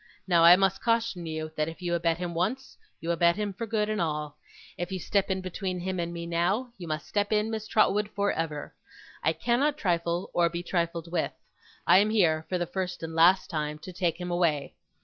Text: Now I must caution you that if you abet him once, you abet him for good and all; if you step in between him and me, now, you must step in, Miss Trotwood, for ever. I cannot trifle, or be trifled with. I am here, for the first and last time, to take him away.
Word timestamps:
Now 0.27 0.43
I 0.43 0.55
must 0.55 0.81
caution 0.81 1.27
you 1.27 1.51
that 1.55 1.69
if 1.69 1.79
you 1.79 1.93
abet 1.93 2.17
him 2.17 2.33
once, 2.33 2.75
you 3.01 3.11
abet 3.11 3.35
him 3.35 3.53
for 3.53 3.67
good 3.67 3.87
and 3.87 4.01
all; 4.01 4.39
if 4.75 4.91
you 4.91 4.97
step 4.97 5.29
in 5.29 5.41
between 5.41 5.79
him 5.79 5.99
and 5.99 6.11
me, 6.11 6.25
now, 6.25 6.73
you 6.79 6.87
must 6.87 7.05
step 7.07 7.31
in, 7.31 7.51
Miss 7.51 7.67
Trotwood, 7.67 8.09
for 8.15 8.31
ever. 8.31 8.73
I 9.23 9.31
cannot 9.31 9.77
trifle, 9.77 10.31
or 10.33 10.49
be 10.49 10.63
trifled 10.63 11.11
with. 11.11 11.33
I 11.85 11.99
am 11.99 12.09
here, 12.09 12.47
for 12.49 12.57
the 12.57 12.65
first 12.65 13.03
and 13.03 13.13
last 13.13 13.51
time, 13.51 13.77
to 13.77 13.93
take 13.93 14.19
him 14.19 14.31
away. 14.31 14.73